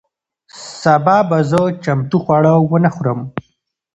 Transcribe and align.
سبا 0.81 1.17
به 1.29 1.39
زه 1.49 1.61
چمتو 1.83 2.17
خواړه 2.23 2.53
ونه 2.69 2.89
خورم. 2.95 3.19